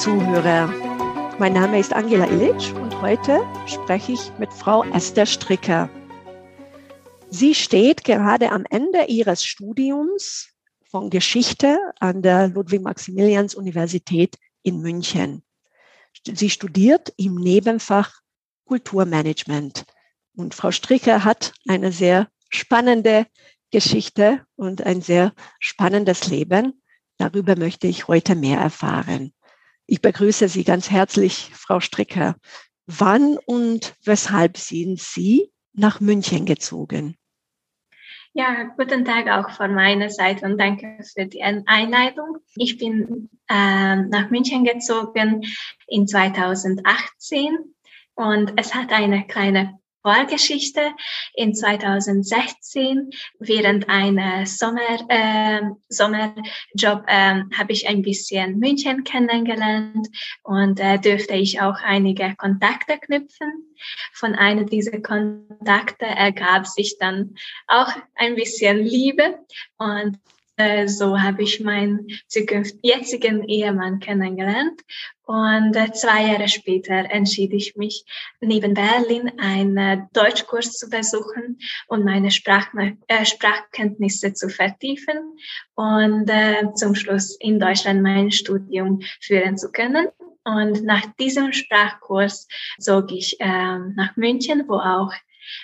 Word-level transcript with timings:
Zuhörer, 0.00 0.68
mein 1.38 1.52
Name 1.52 1.78
ist 1.78 1.92
Angela 1.92 2.26
Illich 2.26 2.72
und 2.72 3.02
heute 3.02 3.46
spreche 3.66 4.12
ich 4.12 4.32
mit 4.38 4.50
Frau 4.50 4.82
Esther 4.94 5.26
Stricker. 5.26 5.90
Sie 7.28 7.54
steht 7.54 8.04
gerade 8.04 8.50
am 8.50 8.64
Ende 8.70 9.04
ihres 9.08 9.44
Studiums 9.44 10.54
von 10.90 11.10
Geschichte 11.10 11.78
an 11.98 12.22
der 12.22 12.48
Ludwig-Maximilians-Universität 12.48 14.38
in 14.62 14.80
München. 14.80 15.42
Sie 16.24 16.48
studiert 16.48 17.12
im 17.18 17.34
Nebenfach 17.34 18.22
Kulturmanagement. 18.64 19.84
Und 20.34 20.54
Frau 20.54 20.70
Stricker 20.70 21.24
hat 21.24 21.52
eine 21.68 21.92
sehr 21.92 22.28
spannende 22.48 23.26
Geschichte 23.70 24.46
und 24.56 24.80
ein 24.80 25.02
sehr 25.02 25.34
spannendes 25.58 26.26
Leben. 26.28 26.82
Darüber 27.18 27.54
möchte 27.54 27.86
ich 27.86 28.08
heute 28.08 28.34
mehr 28.34 28.58
erfahren. 28.58 29.34
Ich 29.92 30.00
begrüße 30.00 30.46
Sie 30.46 30.62
ganz 30.62 30.88
herzlich, 30.88 31.50
Frau 31.52 31.80
Stricker. 31.80 32.36
Wann 32.86 33.36
und 33.44 33.96
weshalb 34.04 34.56
sind 34.56 35.00
Sie 35.00 35.50
nach 35.72 35.98
München 35.98 36.46
gezogen? 36.46 37.16
Ja, 38.32 38.72
guten 38.76 39.04
Tag 39.04 39.26
auch 39.26 39.50
von 39.50 39.74
meiner 39.74 40.08
Seite 40.08 40.46
und 40.46 40.58
danke 40.58 40.96
für 41.02 41.26
die 41.26 41.42
Einleitung. 41.42 42.36
Ich 42.54 42.78
bin 42.78 43.30
äh, 43.48 43.96
nach 43.96 44.30
München 44.30 44.62
gezogen 44.62 45.44
in 45.88 46.06
2018 46.06 47.58
und 48.14 48.52
es 48.54 48.72
hat 48.76 48.92
eine 48.92 49.26
kleine 49.26 49.80
Vorgeschichte. 50.02 50.80
In 51.34 51.54
2016 51.54 53.10
während 53.38 53.88
einer 53.88 54.46
Sommer, 54.46 54.80
äh, 55.08 55.60
Sommerjob 55.88 57.04
äh, 57.06 57.42
habe 57.56 57.72
ich 57.72 57.88
ein 57.88 58.02
bisschen 58.02 58.58
München 58.58 59.04
kennengelernt 59.04 60.08
und 60.42 60.80
äh, 60.80 60.98
dürfte 60.98 61.34
ich 61.34 61.60
auch 61.60 61.76
einige 61.82 62.34
Kontakte 62.36 62.98
knüpfen. 62.98 63.74
Von 64.12 64.34
einer 64.34 64.64
dieser 64.64 65.00
Kontakte 65.00 66.06
ergab 66.06 66.66
sich 66.66 66.98
dann 66.98 67.34
auch 67.66 67.92
ein 68.14 68.34
bisschen 68.34 68.78
Liebe 68.78 69.38
und 69.78 70.18
äh, 70.60 70.86
so 70.86 71.18
habe 71.18 71.42
ich 71.42 71.60
meinen 71.60 72.06
jetzigen 72.82 73.44
Ehemann 73.48 73.98
kennengelernt. 74.00 74.80
Und 75.24 75.76
äh, 75.76 75.92
zwei 75.92 76.26
Jahre 76.26 76.48
später 76.48 77.10
entschied 77.10 77.52
ich 77.52 77.76
mich, 77.76 78.04
neben 78.40 78.74
Berlin 78.74 79.32
einen 79.38 80.08
Deutschkurs 80.12 80.72
zu 80.72 80.90
besuchen 80.90 81.58
und 81.88 82.04
meine 82.04 82.30
Sprach 82.30 82.68
äh, 83.06 83.24
Sprachkenntnisse 83.24 84.34
zu 84.34 84.48
vertiefen 84.48 85.38
und 85.76 86.28
äh, 86.28 86.72
zum 86.74 86.94
Schluss 86.94 87.36
in 87.40 87.60
Deutschland 87.60 88.02
mein 88.02 88.30
Studium 88.32 89.00
führen 89.20 89.56
zu 89.56 89.70
können. 89.70 90.08
Und 90.44 90.82
nach 90.84 91.06
diesem 91.18 91.52
Sprachkurs 91.52 92.48
zog 92.78 93.12
ich 93.12 93.40
äh, 93.40 93.46
nach 93.46 94.16
München, 94.16 94.64
wo 94.66 94.74
auch 94.74 95.12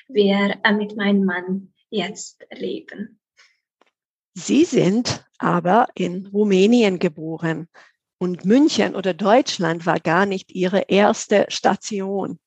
wir 0.08 0.58
äh, 0.62 0.72
mit 0.72 0.96
meinem 0.96 1.24
Mann 1.24 1.72
jetzt 1.90 2.46
leben. 2.50 3.15
Sie 4.38 4.66
sind 4.66 5.24
aber 5.38 5.88
in 5.94 6.26
Rumänien 6.26 6.98
geboren 6.98 7.68
und 8.18 8.44
München 8.44 8.94
oder 8.94 9.14
Deutschland 9.14 9.86
war 9.86 9.98
gar 9.98 10.26
nicht 10.26 10.52
Ihre 10.52 10.84
erste 10.88 11.46
Station. 11.48 12.38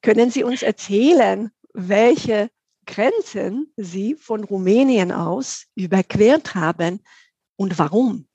Können 0.00 0.30
Sie 0.30 0.42
uns 0.42 0.62
erzählen, 0.62 1.50
welche 1.74 2.48
Grenzen 2.86 3.70
Sie 3.76 4.14
von 4.14 4.42
Rumänien 4.42 5.12
aus 5.12 5.66
überquert 5.74 6.54
haben 6.54 7.00
und 7.56 7.78
warum? 7.78 8.26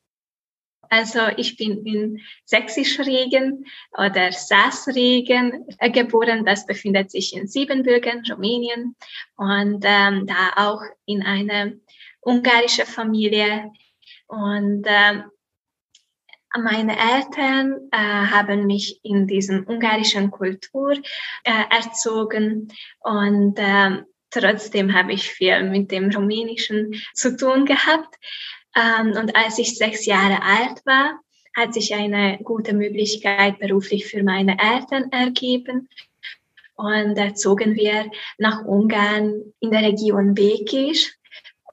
Also 0.91 1.19
ich 1.37 1.57
bin 1.57 1.85
in 1.87 2.21
Sächsisch-Regen 2.45 3.65
oder 3.97 4.31
Saas-Regen 4.31 5.65
äh, 5.79 5.89
geboren. 5.89 6.45
Das 6.45 6.65
befindet 6.67 7.09
sich 7.09 7.35
in 7.35 7.47
Siebenbürgen, 7.47 8.23
Rumänien. 8.29 8.95
Und 9.35 9.83
ähm, 9.83 10.27
da 10.27 10.53
auch 10.55 10.81
in 11.05 11.21
einer 11.21 11.73
ungarische 12.21 12.85
Familie 12.85 13.71
und 14.27 14.85
äh, 14.85 15.23
meine 16.57 16.97
Eltern 16.97 17.89
äh, 17.91 17.97
haben 17.97 18.65
mich 18.65 18.99
in 19.03 19.27
diesem 19.27 19.67
ungarischen 19.67 20.31
Kultur 20.31 20.93
äh, 21.43 21.63
erzogen 21.69 22.71
und 22.99 23.59
äh, 23.59 24.03
trotzdem 24.31 24.93
habe 24.93 25.13
ich 25.13 25.29
viel 25.29 25.63
mit 25.69 25.91
dem 25.91 26.09
Rumänischen 26.09 26.95
zu 27.13 27.37
tun 27.37 27.65
gehabt. 27.65 28.15
Ähm, 28.75 29.11
und 29.11 29.35
als 29.35 29.59
ich 29.59 29.77
sechs 29.77 30.05
Jahre 30.05 30.41
alt 30.41 30.85
war, 30.85 31.19
hat 31.55 31.73
sich 31.73 31.93
eine 31.93 32.39
gute 32.43 32.73
Möglichkeit 32.73 33.59
beruflich 33.59 34.07
für 34.07 34.23
meine 34.23 34.57
Eltern 34.59 35.11
ergeben. 35.11 35.89
Und 36.75 37.15
da 37.17 37.33
zogen 37.35 37.75
wir 37.75 38.09
nach 38.37 38.63
Ungarn 38.63 39.53
in 39.59 39.71
der 39.71 39.81
Region 39.81 40.33
Békés. 40.33 41.11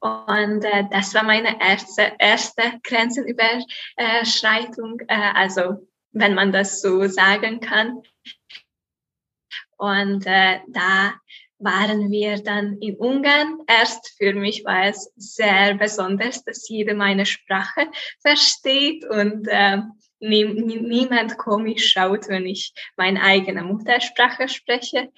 Und 0.00 0.64
äh, 0.64 0.84
das 0.90 1.14
war 1.14 1.22
meine 1.22 1.60
erste, 1.60 2.12
erste 2.18 2.80
Grenzenüberschreitung, 2.82 5.00
äh, 5.08 5.32
also 5.34 5.86
wenn 6.12 6.34
man 6.34 6.52
das 6.52 6.80
so 6.80 7.06
sagen 7.06 7.60
kann. 7.60 8.02
Und 9.76 10.26
äh, 10.26 10.60
da 10.68 11.14
waren 11.58 12.10
wir 12.10 12.42
dann 12.42 12.78
in 12.80 12.96
Ungarn. 12.96 13.58
Erst 13.66 14.16
für 14.18 14.34
mich 14.34 14.64
war 14.64 14.86
es 14.86 15.12
sehr 15.16 15.74
besonders, 15.74 16.44
dass 16.44 16.68
jeder 16.68 16.94
meine 16.94 17.26
Sprache 17.26 17.88
versteht 18.20 19.04
und 19.04 19.48
äh, 19.48 19.78
nie, 20.20 20.44
niemand 20.44 21.38
komisch 21.38 21.92
schaut, 21.92 22.28
wenn 22.28 22.46
ich 22.46 22.72
meine 22.96 23.22
eigene 23.22 23.62
Muttersprache 23.62 24.48
spreche. 24.48 25.10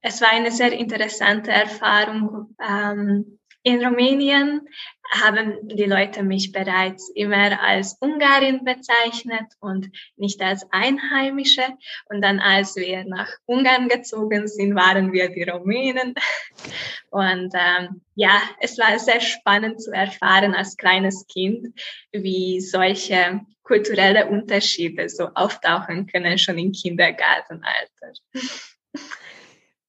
Es 0.00 0.20
war 0.20 0.30
eine 0.30 0.50
sehr 0.50 0.72
interessante 0.72 1.50
Erfahrung. 1.50 2.54
Ähm, 2.60 3.38
in 3.64 3.84
Rumänien 3.84 4.68
haben 5.10 5.66
die 5.68 5.84
Leute 5.84 6.22
mich 6.22 6.52
bereits 6.52 7.08
immer 7.14 7.60
als 7.62 7.96
Ungarin 7.98 8.62
bezeichnet 8.62 9.46
und 9.58 9.90
nicht 10.16 10.40
als 10.42 10.66
Einheimische. 10.70 11.62
Und 12.10 12.20
dann, 12.20 12.40
als 12.40 12.76
wir 12.76 13.04
nach 13.04 13.28
Ungarn 13.46 13.88
gezogen 13.88 14.48
sind, 14.48 14.74
waren 14.74 15.12
wir 15.12 15.30
die 15.30 15.44
Rumänen. 15.44 16.14
Und 17.10 17.54
ähm, 17.54 18.02
ja, 18.16 18.42
es 18.60 18.76
war 18.76 18.98
sehr 18.98 19.20
spannend 19.20 19.80
zu 19.80 19.92
erfahren 19.92 20.52
als 20.52 20.76
kleines 20.76 21.26
Kind, 21.28 21.78
wie 22.10 22.60
solche 22.60 23.40
kulturelle 23.62 24.26
Unterschiede 24.26 25.08
so 25.08 25.28
auftauchen 25.34 26.08
können, 26.08 26.38
schon 26.38 26.58
im 26.58 26.72
Kindergartenalter. 26.72 28.12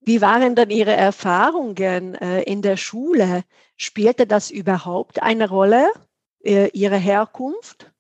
Wie 0.05 0.21
waren 0.21 0.55
dann 0.55 0.69
Ihre 0.69 0.93
Erfahrungen 0.93 2.13
äh, 2.15 2.43
in 2.43 2.61
der 2.61 2.77
Schule? 2.77 3.43
Spielte 3.75 4.27
das 4.27 4.51
überhaupt 4.51 5.23
eine 5.23 5.49
Rolle, 5.49 5.91
äh, 6.43 6.69
Ihre 6.73 6.97
Herkunft? 6.97 7.91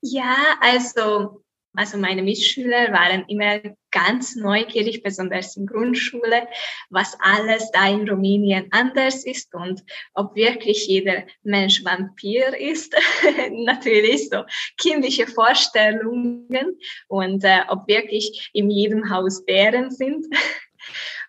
Ja, 0.00 0.34
also, 0.62 1.42
also 1.74 1.98
meine 1.98 2.22
Mitschüler 2.22 2.90
waren 2.92 3.26
immer 3.28 3.60
ganz 3.90 4.36
neugierig, 4.36 5.02
besonders 5.02 5.54
in 5.58 5.66
Grundschule, 5.66 6.48
was 6.88 7.14
alles 7.20 7.70
da 7.72 7.86
in 7.86 8.08
Rumänien 8.08 8.68
anders 8.70 9.26
ist 9.26 9.54
und 9.54 9.84
ob 10.14 10.34
wirklich 10.34 10.86
jeder 10.86 11.24
Mensch 11.42 11.84
Vampir 11.84 12.58
ist. 12.58 12.96
Natürlich 13.50 14.30
so 14.30 14.44
kindliche 14.78 15.26
Vorstellungen 15.26 16.78
und 17.08 17.44
äh, 17.44 17.60
ob 17.68 17.86
wirklich 17.86 18.48
in 18.54 18.70
jedem 18.70 19.10
Haus 19.10 19.44
Bären 19.44 19.90
sind. 19.90 20.24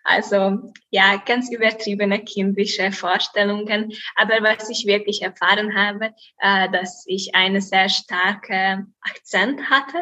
Also 0.04 0.72
ja, 0.90 1.16
ganz 1.24 1.50
übertriebene 1.50 2.24
kindische 2.24 2.92
Vorstellungen. 2.92 3.92
Aber 4.16 4.42
was 4.42 4.68
ich 4.70 4.86
wirklich 4.86 5.22
erfahren 5.22 5.76
habe, 5.76 6.10
äh, 6.38 6.70
dass 6.70 7.04
ich 7.06 7.34
eine 7.34 7.60
sehr 7.60 7.88
starke 7.88 8.86
Akzent 9.00 9.70
hatte, 9.70 9.98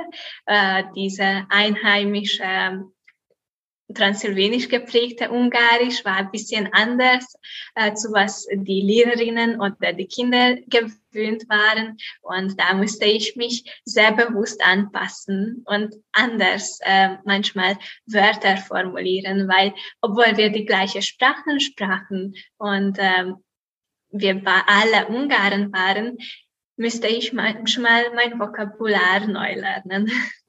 äh, 0.46 0.84
diese 0.94 1.46
einheimische 1.50 2.84
transsilvanisch 3.94 4.68
geprägte 4.68 5.30
Ungarisch 5.30 6.04
war 6.04 6.16
ein 6.16 6.30
bisschen 6.30 6.72
anders 6.72 7.34
äh, 7.74 7.92
zu 7.94 8.12
was 8.12 8.46
die 8.52 8.80
Lehrerinnen 8.80 9.60
oder 9.60 9.92
die 9.92 10.06
Kinder 10.06 10.56
gewöhnt 10.66 11.48
waren. 11.48 11.96
Und 12.22 12.58
da 12.58 12.74
musste 12.74 13.06
ich 13.06 13.36
mich 13.36 13.64
sehr 13.84 14.12
bewusst 14.12 14.64
anpassen 14.64 15.64
und 15.66 15.94
anders 16.12 16.78
äh, 16.82 17.16
manchmal 17.24 17.78
Wörter 18.06 18.56
formulieren, 18.56 19.48
weil 19.48 19.74
obwohl 20.00 20.36
wir 20.36 20.50
die 20.50 20.64
gleiche 20.64 21.02
Sprachen 21.02 21.60
sprachen 21.60 22.34
und 22.58 22.98
äh, 22.98 23.32
wir 24.12 24.42
alle 24.66 25.06
Ungarn 25.06 25.72
waren, 25.72 26.18
müsste 26.76 27.06
ich 27.06 27.32
manchmal 27.32 28.12
mein 28.14 28.38
Vokabular 28.38 29.26
neu 29.26 29.54
lernen. 29.54 30.10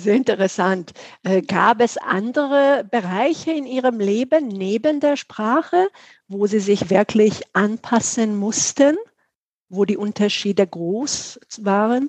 Sehr 0.00 0.14
interessant. 0.14 0.94
Äh, 1.24 1.42
gab 1.42 1.82
es 1.82 1.98
andere 1.98 2.88
Bereiche 2.90 3.52
in 3.52 3.66
Ihrem 3.66 4.00
Leben 4.00 4.48
neben 4.48 4.98
der 4.98 5.18
Sprache, 5.18 5.88
wo 6.26 6.46
Sie 6.46 6.58
sich 6.58 6.88
wirklich 6.88 7.42
anpassen 7.52 8.34
mussten, 8.34 8.96
wo 9.68 9.84
die 9.84 9.98
Unterschiede 9.98 10.66
groß 10.66 11.40
waren? 11.58 12.08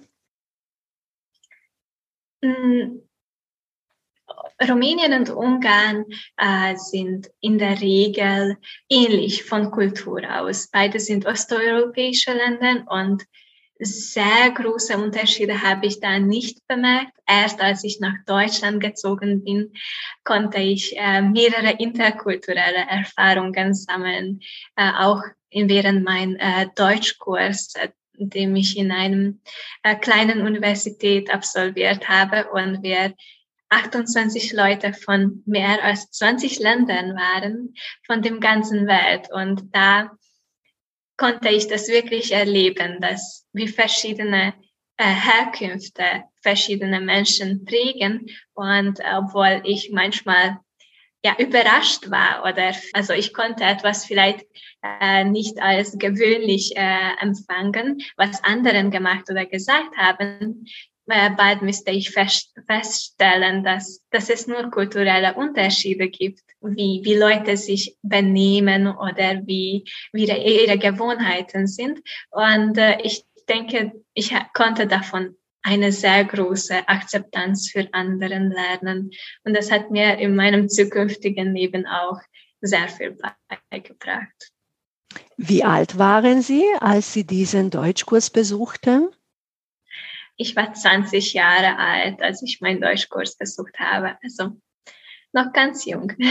Mm, 2.41 3.01
Rumänien 4.69 5.11
und 5.11 5.29
Ungarn 5.29 6.05
äh, 6.37 6.77
sind 6.77 7.29
in 7.41 7.57
der 7.57 7.81
Regel 7.81 8.57
ähnlich 8.87 9.43
von 9.43 9.69
Kultur 9.69 10.21
aus. 10.33 10.69
Beide 10.71 11.01
sind 11.01 11.25
osteuropäische 11.25 12.31
Länder 12.31 12.85
und 12.89 13.25
sehr 13.83 14.51
große 14.51 14.95
Unterschiede 14.97 15.61
habe 15.61 15.87
ich 15.87 15.99
da 15.99 16.19
nicht 16.19 16.59
bemerkt. 16.67 17.13
Erst 17.27 17.61
als 17.61 17.83
ich 17.83 17.99
nach 17.99 18.15
Deutschland 18.25 18.79
gezogen 18.81 19.43
bin, 19.43 19.73
konnte 20.23 20.59
ich 20.59 20.95
äh, 20.97 21.21
mehrere 21.21 21.71
interkulturelle 21.79 22.85
Erfahrungen 22.89 23.73
sammeln, 23.73 24.41
äh, 24.75 24.91
auch 24.99 25.23
während 25.51 26.03
mein 26.03 26.35
äh, 26.35 26.67
Deutschkurs, 26.75 27.73
äh, 27.75 27.89
den 28.13 28.55
ich 28.55 28.77
in 28.77 28.91
einem 28.91 29.41
äh, 29.81 29.95
kleinen 29.95 30.41
Universität 30.41 31.33
absolviert 31.33 32.07
habe 32.07 32.51
und 32.51 32.83
wir 32.83 33.15
28 33.69 34.53
Leute 34.53 34.93
von 34.93 35.41
mehr 35.45 35.83
als 35.83 36.11
20 36.11 36.59
Ländern 36.59 37.15
waren, 37.15 37.73
von 38.05 38.21
dem 38.21 38.41
ganzen 38.41 38.85
Welt. 38.85 39.29
Und 39.31 39.73
da 39.73 40.11
konnte 41.21 41.49
ich 41.49 41.67
das 41.67 41.87
wirklich 41.87 42.31
erleben, 42.31 42.99
dass 42.99 43.47
wie 43.53 43.67
verschiedene 43.67 44.55
äh, 44.97 45.03
Herkünfte 45.03 46.23
verschiedene 46.41 46.99
Menschen 46.99 47.63
prägen. 47.63 48.25
Und 48.55 48.99
obwohl 49.17 49.61
ich 49.63 49.91
manchmal 49.93 50.57
ja 51.23 51.35
überrascht 51.37 52.09
war 52.09 52.41
oder 52.41 52.73
also 52.93 53.13
ich 53.13 53.35
konnte 53.35 53.63
etwas 53.63 54.05
vielleicht 54.05 54.47
äh, 54.81 55.23
nicht 55.23 55.61
als 55.61 55.99
gewöhnlich 55.99 56.75
äh, 56.75 57.11
empfangen, 57.19 58.01
was 58.17 58.43
anderen 58.43 58.89
gemacht 58.89 59.29
oder 59.29 59.45
gesagt 59.45 59.95
haben, 59.97 60.65
äh, 61.05 61.29
bald 61.37 61.61
müsste 61.61 61.91
ich 61.91 62.09
fest, 62.09 62.51
feststellen, 62.65 63.63
dass, 63.63 64.01
dass 64.09 64.31
es 64.31 64.47
nur 64.47 64.71
kulturelle 64.71 65.35
Unterschiede 65.35 66.09
gibt, 66.09 66.41
wie, 66.61 67.01
wie 67.03 67.15
Leute 67.15 67.57
sich 67.57 67.97
benehmen 68.01 68.87
oder 68.87 69.45
wie, 69.45 69.85
wie 70.13 70.25
ihre 70.25 70.77
Gewohnheiten 70.77 71.67
sind. 71.67 72.01
Und 72.29 72.77
äh, 72.77 73.01
ich 73.01 73.25
denke, 73.49 73.91
ich 74.13 74.33
konnte 74.53 74.87
davon 74.87 75.35
eine 75.63 75.91
sehr 75.91 76.25
große 76.25 76.87
Akzeptanz 76.87 77.69
für 77.69 77.87
anderen 77.93 78.51
lernen. 78.51 79.11
Und 79.43 79.55
das 79.55 79.71
hat 79.71 79.91
mir 79.91 80.17
in 80.17 80.35
meinem 80.35 80.69
zukünftigen 80.69 81.53
Leben 81.53 81.85
auch 81.85 82.19
sehr 82.61 82.87
viel 82.87 83.17
beigebracht. 83.69 84.51
Wie 85.37 85.63
alt 85.63 85.97
waren 85.97 86.41
Sie, 86.41 86.63
als 86.79 87.13
Sie 87.13 87.25
diesen 87.25 87.69
Deutschkurs 87.69 88.29
besuchten? 88.29 89.09
Ich 90.37 90.55
war 90.55 90.73
20 90.73 91.33
Jahre 91.33 91.77
alt, 91.77 92.21
als 92.21 92.41
ich 92.41 92.61
meinen 92.61 92.81
Deutschkurs 92.81 93.35
besucht 93.37 93.77
habe. 93.79 94.17
Also 94.23 94.57
noch 95.33 95.53
ganz 95.53 95.85
jung. 95.85 96.11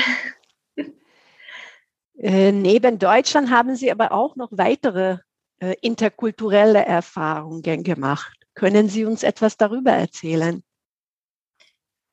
Äh, 2.22 2.52
neben 2.52 2.98
Deutschland 2.98 3.50
haben 3.50 3.76
Sie 3.76 3.90
aber 3.90 4.12
auch 4.12 4.36
noch 4.36 4.50
weitere 4.52 5.16
äh, 5.58 5.74
interkulturelle 5.80 6.84
Erfahrungen 6.84 7.82
gemacht. 7.82 8.36
Können 8.52 8.90
Sie 8.90 9.06
uns 9.06 9.22
etwas 9.22 9.56
darüber 9.56 9.92
erzählen? 9.92 10.62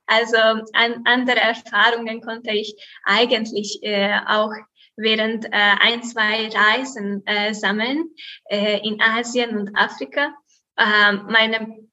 Also 0.06 0.38
an, 0.38 1.04
andere 1.04 1.42
Erfahrungen 1.42 2.22
konnte 2.22 2.51
ich 2.51 2.74
eigentlich 3.04 3.80
äh, 3.84 4.18
auch 4.25 4.54
während 4.95 5.45
äh, 5.45 5.50
ein, 5.51 6.01
zwei 6.04 6.48
Reisen 6.48 7.22
äh, 7.25 7.54
sammeln 7.54 8.10
äh, 8.45 8.80
in 8.88 9.01
Asien 9.01 9.57
und 9.57 9.75
Afrika. 9.75 10.34
Ähm, 10.78 11.28
meine 11.30 11.89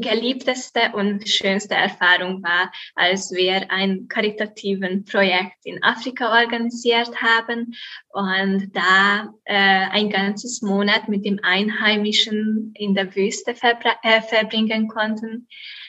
geliebteste 0.00 0.92
und 0.94 1.28
schönste 1.28 1.74
Erfahrung 1.74 2.42
war, 2.42 2.70
als 2.94 3.32
wir 3.32 3.70
ein 3.70 4.08
karitativen 4.08 5.04
Projekt 5.04 5.56
in 5.64 5.82
Afrika 5.82 6.40
organisiert 6.40 7.10
haben 7.20 7.74
und 8.08 8.70
da 8.74 9.32
äh, 9.44 9.54
ein 9.54 10.10
ganzes 10.10 10.62
Monat 10.62 11.08
mit 11.08 11.24
dem 11.24 11.40
Einheimischen 11.42 12.72
in 12.76 12.94
der 12.94 13.14
Wüste 13.14 13.54
äh, 13.60 14.22
verbringen 14.22 14.88
konnten. 14.88 15.48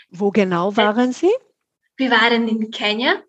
Wo 0.10 0.32
genau 0.32 0.76
waren 0.78 1.12
Sie? 1.12 1.32
Wir 1.98 2.12
waren 2.12 2.48
in 2.48 2.72
Kenia 2.72 3.22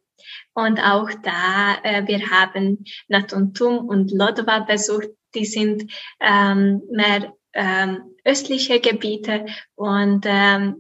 und 0.55 0.81
auch 0.81 1.11
da, 1.23 1.77
äh, 1.83 2.07
wir 2.07 2.31
haben 2.31 2.85
Natuntum 3.09 3.89
und 3.89 4.11
Lodwa 4.11 4.61
besucht. 4.61 5.09
Die 5.35 5.45
sind 5.45 5.93
ähm, 6.21 6.83
mehr 6.91 7.33
ähm, 7.53 8.16
östliche 8.27 8.81
Gebiete 8.81 9.47
und 9.77 10.25
ähm, 10.27 10.77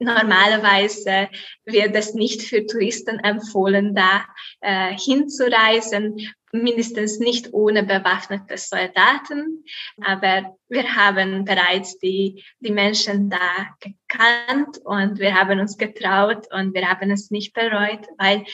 normalerweise 0.00 1.28
wird 1.64 1.94
es 1.94 2.14
nicht 2.14 2.42
für 2.42 2.66
Touristen 2.66 3.18
empfohlen, 3.20 3.94
da 3.94 4.24
äh, 4.60 4.96
hinzureisen, 4.96 6.16
mindestens 6.52 7.18
nicht 7.18 7.52
ohne 7.52 7.84
bewaffnete 7.84 8.56
Soldaten. 8.56 9.64
Aber 10.02 10.56
wir 10.68 10.96
haben 10.96 11.44
bereits 11.44 11.98
die, 11.98 12.42
die 12.60 12.72
Menschen 12.72 13.30
da 13.30 13.76
gekannt 13.80 14.78
und 14.84 15.18
wir 15.18 15.34
haben 15.34 15.60
uns 15.60 15.76
getraut 15.78 16.46
und 16.52 16.74
wir 16.74 16.88
haben 16.88 17.10
es 17.10 17.30
nicht 17.30 17.52
bereut, 17.52 18.06
weil 18.18 18.44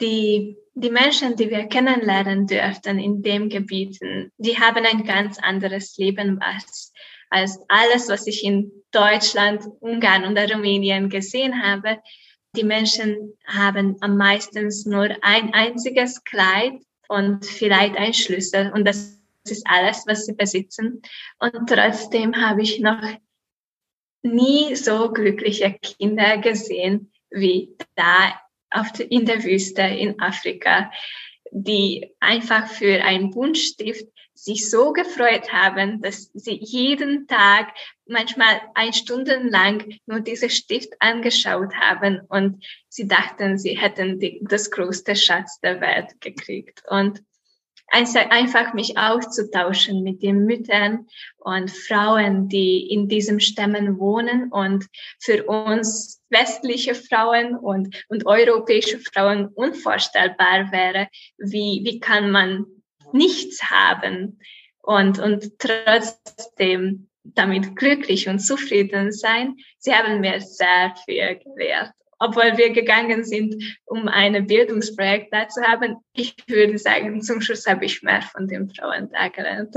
die, 0.00 0.56
die 0.74 0.90
Menschen, 0.90 1.36
die 1.36 1.50
wir 1.50 1.66
kennenlernen 1.66 2.46
dürften 2.46 2.98
in 2.98 3.22
dem 3.22 3.48
Gebieten, 3.48 4.30
die 4.38 4.58
haben 4.58 4.84
ein 4.84 5.04
ganz 5.04 5.38
anderes 5.38 5.96
Leben, 5.96 6.40
was 6.40 6.92
als 7.34 7.58
alles, 7.68 8.08
was 8.08 8.26
ich 8.28 8.44
in 8.44 8.70
Deutschland, 8.92 9.64
Ungarn 9.80 10.24
und 10.24 10.38
Rumänien 10.38 11.08
gesehen 11.08 11.62
habe. 11.62 11.98
Die 12.56 12.62
Menschen 12.62 13.36
haben 13.44 13.96
am 14.00 14.16
meisten 14.16 14.70
nur 14.86 15.08
ein 15.22 15.52
einziges 15.52 16.22
Kleid 16.22 16.74
und 17.08 17.44
vielleicht 17.44 17.96
ein 17.96 18.14
Schlüssel 18.14 18.70
und 18.72 18.84
das 18.84 19.20
ist 19.48 19.66
alles, 19.66 20.04
was 20.06 20.26
sie 20.26 20.34
besitzen. 20.34 21.02
Und 21.40 21.68
trotzdem 21.68 22.36
habe 22.36 22.62
ich 22.62 22.78
noch 22.78 23.02
nie 24.22 24.76
so 24.76 25.10
glückliche 25.10 25.76
Kinder 25.82 26.38
gesehen 26.38 27.12
wie 27.30 27.76
da 27.96 28.40
in 29.08 29.26
der 29.26 29.42
Wüste 29.42 29.82
in 29.82 30.20
Afrika, 30.20 30.90
die 31.50 32.14
einfach 32.20 32.68
für 32.68 33.02
einen 33.02 33.30
Buntstift 33.30 34.06
sich 34.44 34.68
so 34.68 34.92
gefreut 34.92 35.52
haben, 35.52 36.02
dass 36.02 36.30
sie 36.34 36.58
jeden 36.60 37.26
Tag, 37.26 37.68
manchmal 38.06 38.60
ein 38.74 38.92
Stunden 38.92 39.48
lang 39.48 39.98
nur 40.04 40.20
diese 40.20 40.50
Stift 40.50 40.92
angeschaut 40.98 41.74
haben 41.74 42.20
und 42.28 42.62
sie 42.90 43.08
dachten, 43.08 43.56
sie 43.56 43.78
hätten 43.78 44.20
die, 44.20 44.40
das 44.42 44.70
größte 44.70 45.16
Schatz 45.16 45.60
der 45.60 45.80
Welt 45.80 46.20
gekriegt. 46.20 46.82
Und 46.90 47.22
einfach 47.86 48.74
mich 48.74 48.98
auszutauschen 48.98 50.02
mit 50.02 50.22
den 50.22 50.44
Müttern 50.44 51.06
und 51.38 51.70
Frauen, 51.70 52.48
die 52.48 52.86
in 52.90 53.08
diesem 53.08 53.40
Stämmen 53.40 53.98
wohnen 53.98 54.50
und 54.50 54.86
für 55.20 55.44
uns 55.44 56.20
westliche 56.28 56.94
Frauen 56.94 57.56
und, 57.56 58.04
und 58.08 58.26
europäische 58.26 58.98
Frauen 58.98 59.46
unvorstellbar 59.46 60.70
wäre, 60.72 61.08
wie, 61.38 61.80
wie 61.84 62.00
kann 62.00 62.30
man 62.30 62.66
nichts 63.14 63.70
haben 63.70 64.40
und, 64.82 65.18
und 65.18 65.58
trotzdem 65.58 67.08
damit 67.22 67.74
glücklich 67.76 68.28
und 68.28 68.40
zufrieden 68.40 69.12
sein. 69.12 69.56
Sie 69.78 69.94
haben 69.94 70.20
mir 70.20 70.40
sehr 70.40 70.94
viel 71.04 71.38
gewährt. 71.38 71.92
Obwohl 72.18 72.56
wir 72.56 72.70
gegangen 72.72 73.24
sind, 73.24 73.54
um 73.86 74.08
ein 74.08 74.46
Bildungsprojekt 74.46 75.32
da 75.32 75.48
zu 75.48 75.62
haben, 75.62 75.96
ich 76.12 76.36
würde 76.46 76.78
sagen, 76.78 77.22
zum 77.22 77.40
Schluss 77.40 77.66
habe 77.66 77.84
ich 77.84 78.02
mehr 78.02 78.22
von 78.22 78.46
den 78.46 78.70
Frauen 78.70 79.10
da 79.10 79.28
gelernt. 79.28 79.74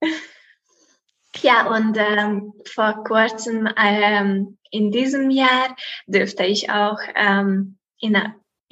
ja, 1.42 1.66
und 1.74 1.96
ähm, 1.98 2.52
vor 2.66 3.02
kurzem 3.04 3.68
ähm, 3.76 4.58
in 4.70 4.92
diesem 4.92 5.30
Jahr 5.30 5.76
dürfte 6.06 6.44
ich 6.44 6.70
auch 6.70 6.98
ähm, 7.14 7.78
in 7.98 8.16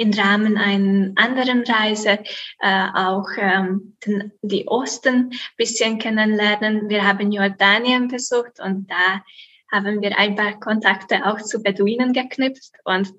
im 0.02 0.12
Rahmen 0.12 0.56
einer 0.56 1.12
anderen 1.16 1.62
Reise 1.62 2.18
äh, 2.60 2.86
auch 2.94 3.28
ähm, 3.38 3.96
den, 4.04 4.32
die 4.42 4.66
Osten 4.66 5.32
bisschen 5.56 5.98
kennenlernen. 5.98 6.88
Wir 6.88 7.06
haben 7.06 7.30
Jordanien 7.30 8.08
besucht 8.08 8.60
und 8.60 8.90
da 8.90 9.22
haben 9.70 10.02
wir 10.02 10.18
ein 10.18 10.34
paar 10.36 10.58
Kontakte 10.60 11.24
auch 11.24 11.40
zu 11.40 11.62
Beduinen 11.62 12.12
geknüpft 12.12 12.74
und 12.84 13.12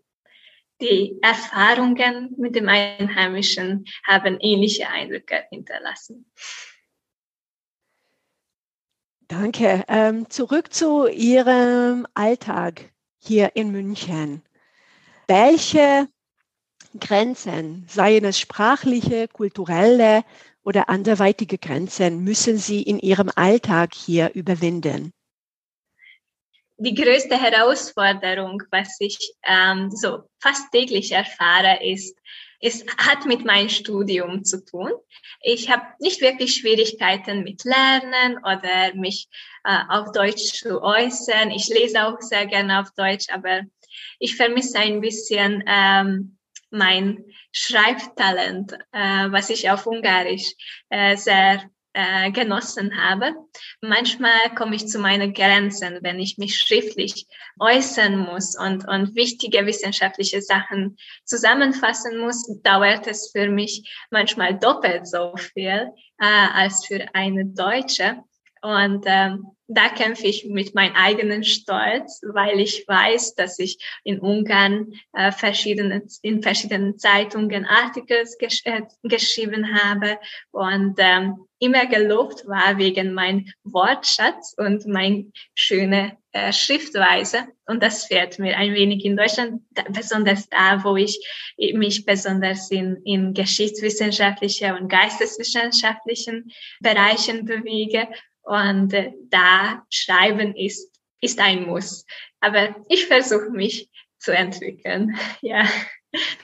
die 0.82 1.18
Erfahrungen 1.22 2.36
mit 2.38 2.56
dem 2.56 2.68
Einheimischen 2.68 3.86
haben 4.06 4.38
ähnliche 4.42 4.90
Eindrücke 4.90 5.46
hinterlassen. 5.50 6.26
Danke. 9.28 9.84
Ähm, 9.88 10.30
zurück 10.30 10.74
zu 10.74 11.08
Ihrem 11.08 12.06
Alltag 12.14 12.92
hier 13.18 13.56
in 13.56 13.72
München. 13.72 14.44
Welche 15.28 16.10
Grenzen, 17.00 17.86
seien 17.88 18.26
es 18.26 18.40
sprachliche, 18.40 19.28
kulturelle 19.28 20.24
oder 20.64 20.90
anderweitige 20.90 21.58
Grenzen, 21.58 22.24
müssen 22.24 22.58
Sie 22.58 22.82
in 22.82 23.00
Ihrem 23.00 23.30
Alltag 23.36 23.94
hier 23.94 24.32
überwinden? 24.34 25.14
die 26.78 26.96
größte 26.96 27.40
Herausforderung, 27.40 28.62
was 28.72 28.98
ich 29.00 29.18
ähm, 29.44 29.90
so 29.92 30.24
fast 30.40 30.72
täglich 30.72 31.12
erfahre, 31.12 31.84
ist, 31.84 32.18
es 32.60 32.86
hat 32.98 33.26
mit 33.26 33.46
meinem 33.46 33.70
Studium 33.70 34.44
zu 34.44 34.64
tun. 34.64 34.92
Ich 35.42 35.70
habe 35.70 35.84
nicht 36.00 36.22
wirklich 36.22 36.56
Schwierigkeiten 36.56 37.44
mit 37.44 37.64
Lernen 37.66 38.38
oder 38.38 38.96
mich 38.96 39.28
äh, 39.66 39.80
auf 39.90 40.12
Deutsch 40.14 40.62
zu 40.62 40.82
äußern. 40.82 41.52
Ich 41.52 41.68
lese 41.68 42.06
auch 42.06 42.22
sehr 42.22 42.46
gerne 42.46 42.80
auf 42.80 42.92
Deutsch, 42.96 43.28
aber 43.30 43.62
ich 44.20 44.36
vermisse 44.36 44.80
ein 44.80 45.02
bisschen 45.02 45.64
ähm, 45.68 46.38
mein 46.74 47.24
Schreibtalent, 47.52 48.74
äh, 48.92 49.32
was 49.32 49.50
ich 49.50 49.70
auf 49.70 49.86
Ungarisch 49.86 50.54
äh, 50.90 51.16
sehr 51.16 51.64
äh, 51.94 52.32
genossen 52.32 53.00
habe. 53.00 53.36
Manchmal 53.80 54.56
komme 54.56 54.76
ich 54.76 54.88
zu 54.88 54.98
meinen 55.00 55.34
Grenzen, 55.34 56.00
wenn 56.02 56.20
ich 56.20 56.38
mich 56.38 56.58
schriftlich 56.58 57.28
äußern 57.60 58.18
muss 58.18 58.58
und, 58.58 58.88
und 58.88 59.16
wichtige 59.16 59.66
wissenschaftliche 59.66 60.42
Sachen 60.42 60.98
zusammenfassen 61.24 62.18
muss, 62.18 62.50
dauert 62.64 63.06
es 63.08 63.32
für 63.32 63.48
mich 63.48 63.96
manchmal 64.10 64.58
doppelt 64.58 65.08
so 65.08 65.36
viel 65.38 65.92
äh, 66.18 66.48
als 66.54 66.86
für 66.86 67.06
eine 67.14 67.46
Deutsche. 67.46 68.24
Und 68.64 69.04
ähm, 69.08 69.48
da 69.68 69.90
kämpfe 69.90 70.26
ich 70.26 70.46
mit 70.46 70.74
meinem 70.74 70.96
eigenen 70.96 71.44
Stolz, 71.44 72.22
weil 72.34 72.62
ich 72.62 72.86
weiß, 72.88 73.36
dass 73.36 73.60
ich 73.60 73.78
in 74.06 74.20
Ungarn 74.20 74.94
äh, 75.12 75.34
verschiedene, 75.34 76.04
in 76.22 76.42
verschiedenen 76.42 76.98
Zeitungen 76.98 77.66
Artikel 77.66 78.24
gesch 78.40 78.62
äh, 78.64 78.84
geschrieben 79.04 79.78
habe 79.78 80.18
und 80.52 80.96
ähm, 80.98 81.46
immer 81.60 81.88
gelobt 81.88 82.48
war 82.48 82.78
wegen 82.78 83.14
mein 83.14 83.52
Wortschatz 83.66 84.54
und 84.58 84.86
mein 84.86 85.34
schöne 85.56 86.18
äh, 86.32 86.54
Schriftweise. 86.54 87.48
Und 87.66 87.84
das 87.84 88.06
fehlt 88.06 88.40
mir 88.40 88.58
ein 88.58 88.74
wenig 88.74 89.04
in 89.04 89.18
Deutschland, 89.18 89.62
da, 89.72 89.84
besonders 89.90 90.48
da, 90.48 90.86
wo 90.86 90.96
ich 90.96 91.20
mich 91.58 92.06
besonders 92.06 92.72
in, 92.72 93.02
in 93.04 93.34
geschichtswissenschaftlichen 93.34 94.76
und 94.76 94.90
geisteswissenschaftlichen 94.90 96.52
Bereichen 96.80 97.46
bewege. 97.46 98.08
Und 98.44 98.94
äh, 98.94 99.14
da 99.30 99.86
schreiben 99.90 100.56
ist, 100.56 100.92
ist 101.22 101.40
ein 101.40 101.66
Muss. 101.66 102.06
Aber 102.40 102.76
ich 102.90 103.08
versuche 103.08 103.50
mich 103.50 103.90
zu 104.20 104.32
entwickeln. 104.32 105.18
Ja, 105.42 105.68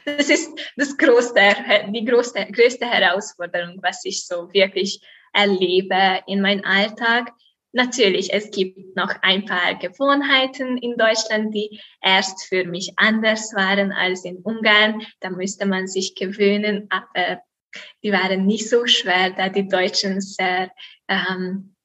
das 0.03 0.29
ist 0.29 0.51
das 0.77 0.97
größte, 0.97 1.41
die 1.89 2.03
größte, 2.03 2.47
größte 2.51 2.85
Herausforderung, 2.85 3.79
was 3.83 4.03
ich 4.03 4.25
so 4.25 4.51
wirklich 4.51 4.99
erlebe 5.31 6.21
in 6.25 6.41
meinem 6.41 6.65
Alltag. 6.65 7.31
Natürlich, 7.71 8.33
es 8.33 8.49
gibt 8.49 8.95
noch 8.95 9.13
ein 9.21 9.45
paar 9.45 9.75
Gewohnheiten 9.75 10.77
in 10.77 10.97
Deutschland, 10.97 11.53
die 11.53 11.79
erst 12.01 12.47
für 12.47 12.65
mich 12.65 12.93
anders 12.95 13.53
waren 13.53 13.91
als 13.91 14.25
in 14.25 14.37
Ungarn. 14.37 15.05
Da 15.19 15.29
müsste 15.29 15.67
man 15.67 15.87
sich 15.87 16.15
gewöhnen, 16.15 16.87
aber 16.89 17.41
die 18.01 18.11
waren 18.11 18.47
nicht 18.47 18.67
so 18.67 18.87
schwer, 18.87 19.29
da 19.29 19.49
die 19.49 19.67
Deutschen 19.67 20.19
sehr 20.19 20.71
ähm, 21.07 21.75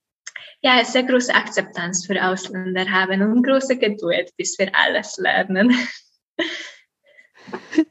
ja, 0.62 0.84
sehr 0.84 1.04
große 1.04 1.34
Akzeptanz 1.34 2.06
für 2.06 2.22
Ausländer 2.22 2.90
haben 2.90 3.22
und 3.22 3.42
große 3.42 3.76
Geduld, 3.78 4.30
bis 4.36 4.58
wir 4.58 4.70
alles 4.74 5.16
lernen. 5.18 5.74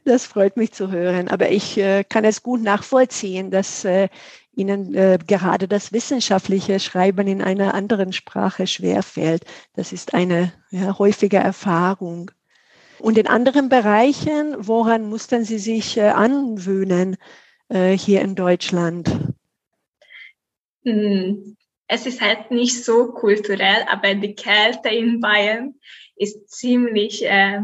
Das 0.04 0.26
freut 0.26 0.56
mich 0.56 0.72
zu 0.72 0.90
hören, 0.90 1.28
aber 1.28 1.50
ich 1.50 1.78
äh, 1.78 2.02
kann 2.02 2.24
es 2.24 2.42
gut 2.42 2.60
nachvollziehen, 2.60 3.52
dass 3.52 3.84
äh, 3.84 4.08
Ihnen 4.56 4.94
äh, 4.94 5.18
gerade 5.24 5.68
das 5.68 5.92
wissenschaftliche 5.92 6.80
Schreiben 6.80 7.26
in 7.26 7.42
einer 7.42 7.74
anderen 7.74 8.12
Sprache 8.12 8.66
schwerfällt. 8.66 9.44
Das 9.74 9.92
ist 9.92 10.14
eine 10.14 10.52
ja, 10.70 10.98
häufige 10.98 11.38
Erfahrung. 11.38 12.30
Und 12.98 13.18
in 13.18 13.26
anderen 13.26 13.68
Bereichen, 13.68 14.56
woran 14.58 15.08
mussten 15.08 15.44
Sie 15.44 15.58
sich 15.58 15.96
äh, 15.96 16.08
anwöhnen 16.08 17.16
äh, 17.68 17.96
hier 17.96 18.22
in 18.22 18.34
Deutschland? 18.34 19.10
Hm, 20.84 21.56
es 21.94 22.06
ist 22.06 22.20
halt 22.20 22.50
nicht 22.50 22.84
so 22.84 23.12
kulturell, 23.12 23.86
aber 23.88 24.14
die 24.16 24.34
Kälte 24.34 24.88
in 24.88 25.20
Bayern 25.20 25.74
ist 26.16 26.50
ziemlich 26.50 27.24
äh, 27.24 27.60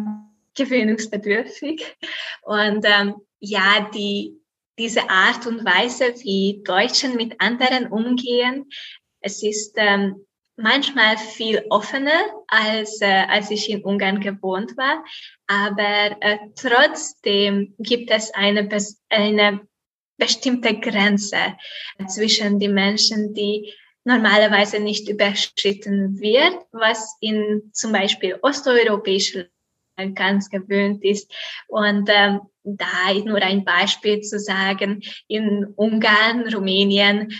gewöhnungsbedürftig. 0.56 1.96
Und 2.42 2.84
ähm, 2.84 3.16
ja, 3.40 3.90
die, 3.92 4.40
diese 4.78 5.10
Art 5.10 5.48
und 5.48 5.64
Weise, 5.64 6.14
wie 6.22 6.62
Deutschen 6.64 7.16
mit 7.16 7.40
anderen 7.40 7.88
umgehen, 7.88 8.70
es 9.20 9.42
ist 9.42 9.74
ähm, 9.76 10.24
manchmal 10.56 11.18
viel 11.18 11.64
offener, 11.68 12.20
als, 12.46 13.00
äh, 13.00 13.24
als 13.28 13.50
ich 13.50 13.68
in 13.68 13.82
Ungarn 13.82 14.20
gewohnt 14.20 14.76
war. 14.76 15.04
Aber 15.48 16.16
äh, 16.20 16.38
trotzdem 16.54 17.74
gibt 17.78 18.12
es 18.12 18.32
eine, 18.32 18.68
eine 19.08 19.60
bestimmte 20.16 20.78
Grenze 20.78 21.56
zwischen 22.06 22.60
den 22.60 22.74
Menschen, 22.74 23.34
die 23.34 23.74
normalerweise 24.04 24.80
nicht 24.80 25.08
überschritten 25.08 26.20
wird, 26.20 26.66
was 26.72 27.16
in 27.20 27.70
zum 27.72 27.92
Beispiel 27.92 28.38
osteuropäischen 28.42 29.48
ganz 30.14 30.48
gewöhnt 30.48 31.04
ist. 31.04 31.32
Und 31.68 32.08
ähm, 32.10 32.40
da 32.64 33.12
nur 33.24 33.42
ein 33.42 33.64
Beispiel 33.64 34.20
zu 34.20 34.38
sagen, 34.38 35.02
in 35.28 35.66
Ungarn, 35.76 36.52
Rumänien 36.52 37.32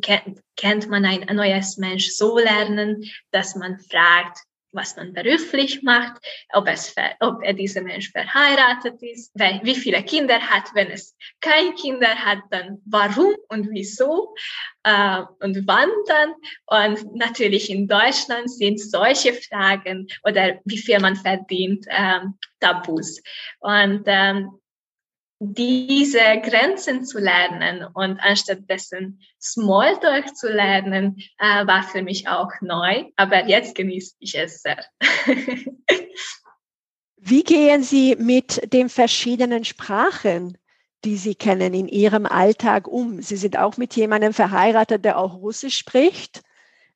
kennt, 0.00 0.40
kennt 0.56 0.88
man 0.88 1.04
ein 1.04 1.24
neues 1.34 1.76
Mensch 1.76 2.10
so 2.10 2.38
lernen, 2.38 3.04
dass 3.30 3.56
man 3.56 3.78
fragt, 3.78 4.38
was 4.76 4.96
man 4.96 5.12
beruflich 5.12 5.82
macht, 5.82 6.18
ob, 6.52 6.68
es, 6.68 6.94
ob 7.20 7.42
er 7.42 7.54
dieser 7.54 7.82
Mensch 7.82 8.10
verheiratet 8.12 9.02
ist, 9.02 9.32
wie 9.62 9.74
viele 9.74 10.02
Kinder 10.02 10.38
hat, 10.38 10.64
wenn 10.74 10.90
es 10.90 11.16
keine 11.40 11.72
Kinder 11.74 12.08
hat, 12.08 12.38
dann 12.50 12.78
warum 12.84 13.34
und 13.48 13.68
wieso 13.70 14.34
äh, 14.84 15.22
und 15.40 15.66
wann 15.66 15.90
dann. 16.06 16.34
Und 16.66 17.16
natürlich 17.16 17.70
in 17.70 17.88
Deutschland 17.88 18.50
sind 18.50 18.78
solche 18.80 19.32
Fragen 19.32 20.06
oder 20.22 20.60
wie 20.64 20.78
viel 20.78 21.00
man 21.00 21.16
verdient 21.16 21.86
ähm, 21.88 22.38
Tabus. 22.60 23.20
Und 23.60 24.04
ähm, 24.06 24.50
diese 25.38 26.40
Grenzen 26.42 27.04
zu 27.04 27.18
lernen 27.18 27.86
und 27.92 28.18
anstatt 28.20 28.70
dessen 28.70 29.20
Smalltalk 29.40 30.34
zu 30.34 30.48
lernen, 30.50 31.18
äh, 31.38 31.66
war 31.66 31.82
für 31.82 32.02
mich 32.02 32.26
auch 32.28 32.50
neu. 32.60 33.04
Aber 33.16 33.46
jetzt 33.46 33.74
genieße 33.74 34.14
ich 34.18 34.34
es 34.36 34.62
sehr. 34.62 34.82
Wie 37.16 37.42
gehen 37.42 37.82
Sie 37.82 38.16
mit 38.16 38.72
den 38.72 38.88
verschiedenen 38.88 39.64
Sprachen, 39.64 40.56
die 41.04 41.16
Sie 41.16 41.34
kennen, 41.34 41.74
in 41.74 41.88
Ihrem 41.88 42.24
Alltag 42.24 42.88
um? 42.88 43.20
Sie 43.20 43.36
sind 43.36 43.58
auch 43.58 43.76
mit 43.76 43.94
jemandem 43.94 44.32
verheiratet, 44.32 45.04
der 45.04 45.18
auch 45.18 45.34
Russisch 45.34 45.76
spricht. 45.76 46.42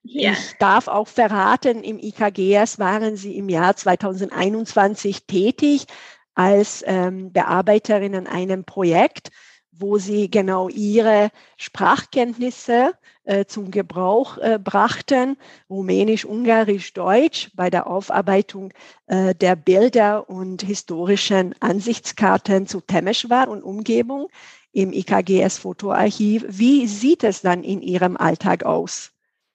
Ja. 0.03 0.33
Ich 0.33 0.55
darf 0.59 0.89
auch 0.89 1.09
verraten, 1.09 1.83
im 1.85 1.99
IKGS 1.99 2.79
waren 2.79 3.17
Sie 3.17 3.37
im 3.37 3.51
Jahr 3.51 3.77
2021 3.77 5.27
tätig 5.27 5.87
als 6.35 6.85
ähm, 6.87 7.33
Bearbeiterin 7.33 8.15
an 8.15 8.27
einem 8.27 8.65
Projekt, 8.65 9.31
wo 9.73 9.99
sie 9.99 10.31
genau 10.31 10.69
ihre 10.69 11.31
Sprachkenntnisse 11.57 12.93
äh, 13.25 13.45
zum 13.47 13.71
Gebrauch 13.71 14.39
äh, 14.39 14.59
brachten, 14.63 15.37
Rumänisch, 15.69 16.25
Ungarisch, 16.25 16.93
Deutsch, 16.93 17.51
bei 17.55 17.71
der 17.71 17.87
Aufarbeitung 17.87 18.73
äh, 19.07 19.35
der 19.35 19.57
Bilder 19.57 20.29
und 20.29 20.63
historischen 20.63 21.55
Ansichtskarten 21.61 22.67
zu 22.67 22.81
Temeshwar 22.81 23.49
und 23.49 23.63
Umgebung 23.63 24.29
im 24.73 24.93
IKGS 24.93 25.59
Fotoarchiv. 25.59 26.45
Wie 26.49 26.87
sieht 26.87 27.25
es 27.25 27.41
dann 27.41 27.65
in 27.65 27.83
Ihrem 27.83 28.17
Alltag 28.17 28.65
aus? 28.65 29.13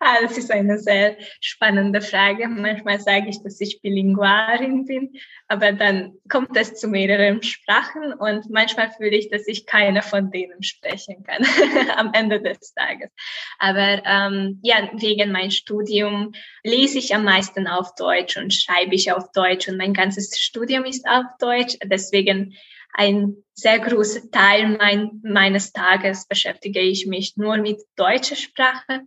Ah, 0.00 0.20
das 0.22 0.36
ist 0.36 0.50
eine 0.50 0.78
sehr 0.78 1.16
spannende 1.40 2.00
Frage. 2.00 2.48
Manchmal 2.48 3.00
sage 3.00 3.28
ich, 3.28 3.42
dass 3.42 3.60
ich 3.60 3.80
Bilinguarin 3.80 4.84
bin, 4.84 5.14
aber 5.48 5.72
dann 5.72 6.14
kommt 6.28 6.56
es 6.56 6.74
zu 6.74 6.88
mehreren 6.88 7.42
Sprachen 7.42 8.12
und 8.12 8.50
manchmal 8.50 8.90
fühle 8.90 9.16
ich, 9.16 9.30
dass 9.30 9.46
ich 9.46 9.66
keine 9.66 10.02
von 10.02 10.30
denen 10.30 10.62
sprechen 10.62 11.24
kann 11.24 11.44
am 11.96 12.12
Ende 12.12 12.40
des 12.42 12.74
Tages. 12.74 13.10
Aber 13.58 14.02
ähm, 14.04 14.60
ja, 14.62 14.90
wegen 14.94 15.32
meinem 15.32 15.50
Studium 15.50 16.32
lese 16.62 16.98
ich 16.98 17.14
am 17.14 17.24
meisten 17.24 17.66
auf 17.66 17.94
Deutsch 17.94 18.36
und 18.36 18.52
schreibe 18.52 18.94
ich 18.94 19.12
auf 19.12 19.30
Deutsch 19.32 19.68
und 19.68 19.76
mein 19.76 19.94
ganzes 19.94 20.38
Studium 20.38 20.84
ist 20.84 21.06
auf 21.08 21.24
Deutsch. 21.38 21.76
Deswegen 21.84 22.54
ein 22.92 23.36
sehr 23.52 23.78
großer 23.78 24.30
Teil 24.30 24.68
mein, 24.78 25.20
meines 25.22 25.72
Tages 25.72 26.26
beschäftige 26.26 26.80
ich 26.80 27.06
mich 27.06 27.36
nur 27.36 27.58
mit 27.58 27.80
deutscher 27.96 28.36
Sprache. 28.36 29.02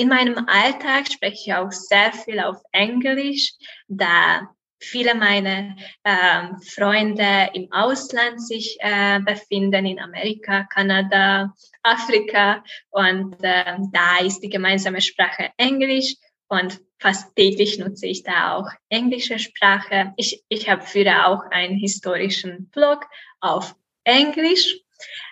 In 0.00 0.08
meinem 0.08 0.46
Alltag 0.48 1.12
spreche 1.12 1.42
ich 1.44 1.52
auch 1.52 1.70
sehr 1.70 2.10
viel 2.14 2.40
auf 2.40 2.56
Englisch, 2.72 3.52
da 3.86 4.48
viele 4.78 5.14
meiner 5.14 5.76
äh, 6.04 6.42
Freunde 6.74 7.50
im 7.52 7.70
Ausland 7.70 8.40
sich 8.40 8.78
äh, 8.80 9.20
befinden, 9.20 9.84
in 9.84 10.00
Amerika, 10.00 10.64
Kanada, 10.72 11.52
Afrika. 11.82 12.64
Und 12.88 13.44
äh, 13.44 13.76
da 13.92 14.24
ist 14.24 14.40
die 14.40 14.48
gemeinsame 14.48 15.02
Sprache 15.02 15.50
Englisch. 15.58 16.14
und 16.48 16.80
fast 16.98 17.36
täglich 17.36 17.78
nutze 17.78 18.06
ich 18.06 18.22
da 18.22 18.56
auch 18.56 18.70
englische 18.88 19.38
Sprache. 19.38 20.14
Ich, 20.16 20.42
ich 20.48 20.70
habe 20.70 20.80
früher 20.80 21.26
auch 21.26 21.42
einen 21.50 21.76
historischen 21.76 22.70
Blog 22.70 23.06
auf 23.40 23.76
Englisch. 24.04 24.80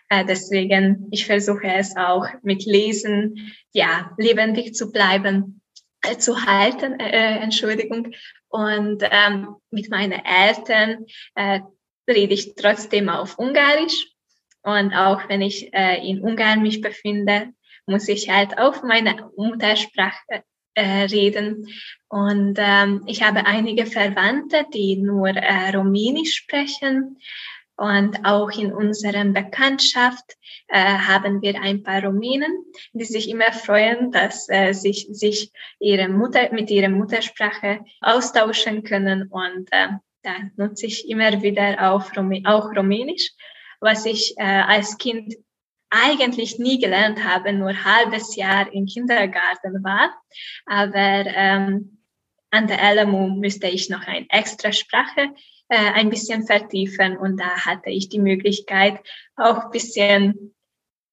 Äh, 0.09 0.25
deswegen, 0.25 1.09
ich 1.11 1.27
versuche 1.27 1.67
es 1.67 1.97
auch 1.97 2.27
mit 2.43 2.65
Lesen, 2.65 3.53
ja, 3.73 4.13
lebendig 4.17 4.75
zu 4.75 4.91
bleiben, 4.91 5.61
äh, 6.03 6.17
zu 6.17 6.47
halten, 6.47 6.99
äh, 6.99 7.11
äh, 7.11 7.39
Entschuldigung. 7.41 8.13
Und 8.49 9.03
ähm, 9.03 9.57
mit 9.71 9.91
meinen 9.91 10.21
Eltern 10.25 11.05
äh, 11.35 11.61
rede 12.09 12.35
ich 12.35 12.55
trotzdem 12.55 13.09
auf 13.09 13.39
Ungarisch. 13.39 14.07
Und 14.63 14.95
auch 14.95 15.29
wenn 15.29 15.43
ich 15.43 15.73
äh, 15.75 16.07
in 16.09 16.23
Ungarn 16.23 16.63
mich 16.63 16.81
befinde, 16.81 17.49
muss 17.87 18.09
ich 18.09 18.31
halt 18.31 18.59
auf 18.59 18.83
meine 18.83 19.31
Muttersprache 19.37 20.45
äh, 20.75 21.05
reden. 21.05 21.67
Und 22.09 22.57
ähm, 22.59 23.03
ich 23.07 23.23
habe 23.23 23.47
einige 23.47 23.87
Verwandte, 23.87 24.65
die 24.73 24.97
nur 24.97 25.29
äh, 25.29 25.71
Rumänisch 25.77 26.35
sprechen. 26.35 27.19
Und 27.79 28.25
auch 28.25 28.51
in 28.51 28.73
unserer 28.73 29.25
Bekanntschaft 29.25 30.37
äh, 30.67 30.81
haben 30.81 31.41
wir 31.43 31.63
ein 31.63 31.85
paar 31.85 32.05
Rumänen, 32.05 32.51
die 32.93 33.05
sich 33.05 33.31
immer 33.31 33.53
freuen, 33.53 34.11
dass 34.11 34.49
äh, 34.49 34.73
sich, 34.73 35.07
sich 35.13 35.53
ihre 35.79 36.09
Mutter 36.09 36.53
mit 36.53 36.71
ihrer 36.71 36.89
Muttersprache 36.89 37.85
austauschen 38.01 38.83
können. 38.83 39.29
Und 39.31 39.69
äh, 39.71 39.91
da 40.23 40.33
nutze 40.57 40.87
ich 40.87 41.09
immer 41.09 41.41
wieder 41.41 41.93
auf 41.93 42.11
auch 42.47 42.77
Rumänisch, 42.77 43.31
was 43.79 44.07
ich 44.07 44.35
äh, 44.39 44.43
als 44.43 44.99
Kind 44.99 45.37
eigentlich 45.89 46.59
nie 46.59 46.81
gelernt 46.81 47.23
habe, 47.23 47.53
nur 47.53 47.85
halbes 47.85 48.35
Jahr 48.35 48.73
im 48.73 48.87
Kindergarten 48.87 49.85
war. 49.85 50.13
Aber 50.67 51.25
ähm, 51.33 52.03
an 52.51 52.67
der 52.67 53.05
LMU 53.05 53.39
müsste 53.39 53.69
ich 53.69 53.89
noch 53.89 54.05
eine 54.05 54.27
extra 54.31 54.73
Sprache 54.73 55.31
äh, 55.69 55.77
ein 55.77 56.11
bisschen 56.11 56.47
vertiefen 56.47 57.17
und 57.17 57.39
da 57.39 57.67
hatte 57.67 57.91
ich 57.91 58.09
die 58.09 58.21
Möglichkeit, 58.21 59.01
auch 59.37 59.65
ein 59.65 59.71
bisschen 59.71 60.55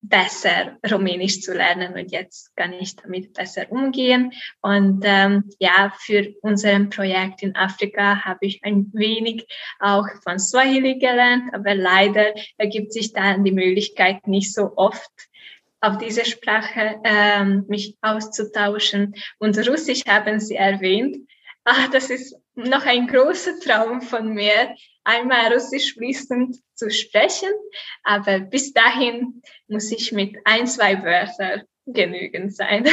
besser 0.09 0.77
Rumänisch 0.89 1.41
zu 1.41 1.53
lernen 1.53 1.93
und 1.93 2.11
jetzt 2.11 2.55
kann 2.55 2.73
ich 2.73 2.95
damit 2.95 3.33
besser 3.33 3.71
umgehen. 3.71 4.31
Und 4.61 5.03
ähm, 5.03 5.49
ja, 5.59 5.93
für 5.99 6.33
unser 6.41 6.79
Projekt 6.85 7.43
in 7.43 7.55
Afrika 7.55 8.23
habe 8.23 8.45
ich 8.45 8.63
ein 8.63 8.91
wenig 8.93 9.47
auch 9.79 10.07
von 10.23 10.39
Swahili 10.39 10.99
gelernt, 10.99 11.53
aber 11.53 11.75
leider 11.75 12.33
ergibt 12.57 12.93
sich 12.93 13.13
dann 13.13 13.43
die 13.43 13.51
Möglichkeit 13.51 14.27
nicht 14.27 14.53
so 14.53 14.73
oft 14.75 15.11
auf 15.81 15.97
diese 15.97 16.25
Sprache 16.25 16.99
ähm, 17.03 17.65
mich 17.67 17.97
auszutauschen. 18.01 19.15
Und 19.39 19.57
Russisch 19.67 20.01
haben 20.07 20.39
Sie 20.39 20.55
erwähnt. 20.55 21.17
Ah, 21.65 21.87
das 21.91 22.11
ist 22.11 22.35
noch 22.53 22.85
ein 22.85 23.07
großer 23.07 23.59
Traum 23.59 24.01
von 24.01 24.33
mir, 24.33 24.75
einmal 25.03 25.51
Russisch 25.51 25.95
fließend 25.95 26.57
zu 26.75 26.91
sprechen. 26.91 27.49
Aber 28.03 28.39
bis 28.39 28.71
dahin 28.71 29.41
muss 29.67 29.91
ich 29.91 30.11
mit 30.11 30.37
ein, 30.45 30.67
zwei 30.67 31.01
Wörtern 31.03 31.63
genügend 31.87 32.55
sein. 32.55 32.87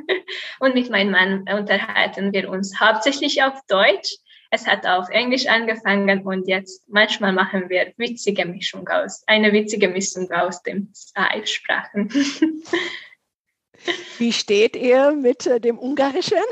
und 0.60 0.74
mit 0.74 0.90
meinem 0.90 1.12
Mann 1.12 1.44
unterhalten 1.48 2.32
wir 2.32 2.50
uns 2.50 2.80
hauptsächlich 2.80 3.42
auf 3.44 3.54
Deutsch. 3.68 4.16
Es 4.50 4.66
hat 4.66 4.84
auf 4.86 5.08
Englisch 5.10 5.46
angefangen 5.46 6.22
und 6.22 6.48
jetzt 6.48 6.82
manchmal 6.88 7.32
machen 7.32 7.68
wir 7.68 7.92
witzige 7.98 8.46
Mischung 8.46 8.88
aus, 8.88 9.22
eine 9.26 9.52
witzige 9.52 9.88
Mischung 9.88 10.30
aus 10.32 10.62
den 10.62 10.92
zwei 10.92 11.44
Sprachen. 11.44 12.10
Wie 14.18 14.32
steht 14.32 14.74
ihr 14.74 15.12
mit 15.12 15.46
äh, 15.46 15.60
dem 15.60 15.78
Ungarischen? 15.78 16.42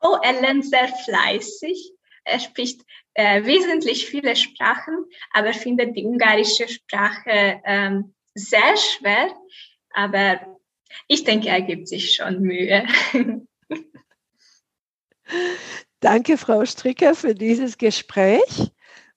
Oh, 0.00 0.16
er 0.22 0.40
lernt 0.40 0.64
sehr 0.64 0.88
fleißig. 0.88 1.92
Er 2.24 2.40
spricht 2.40 2.82
äh, 3.14 3.44
wesentlich 3.44 4.06
viele 4.06 4.36
Sprachen, 4.36 5.06
aber 5.32 5.52
findet 5.52 5.96
die 5.96 6.04
ungarische 6.04 6.68
Sprache 6.68 7.60
ähm, 7.64 8.14
sehr 8.34 8.76
schwer. 8.76 9.34
Aber 9.90 10.40
ich 11.06 11.24
denke, 11.24 11.48
er 11.48 11.62
gibt 11.62 11.88
sich 11.88 12.14
schon 12.14 12.40
Mühe. 12.40 12.86
Danke, 16.00 16.38
Frau 16.38 16.64
Stricker, 16.64 17.14
für 17.14 17.34
dieses 17.34 17.78
Gespräch. 17.78 18.70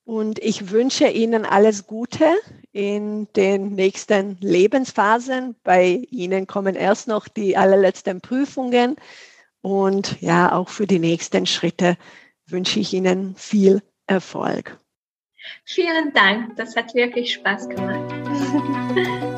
Und 0.03 0.39
ich 0.39 0.71
wünsche 0.71 1.07
Ihnen 1.07 1.45
alles 1.45 1.85
Gute 1.85 2.25
in 2.71 3.31
den 3.33 3.75
nächsten 3.75 4.37
Lebensphasen. 4.41 5.55
Bei 5.63 6.01
Ihnen 6.09 6.47
kommen 6.47 6.75
erst 6.75 7.07
noch 7.07 7.27
die 7.27 7.55
allerletzten 7.55 8.19
Prüfungen. 8.19 8.95
Und 9.61 10.19
ja, 10.21 10.51
auch 10.51 10.69
für 10.69 10.87
die 10.87 10.99
nächsten 10.99 11.45
Schritte 11.45 11.97
wünsche 12.47 12.79
ich 12.79 12.93
Ihnen 12.93 13.35
viel 13.35 13.81
Erfolg. 14.07 14.77
Vielen 15.65 16.13
Dank, 16.13 16.55
das 16.55 16.75
hat 16.75 16.93
wirklich 16.93 17.33
Spaß 17.33 17.69
gemacht. 17.69 19.27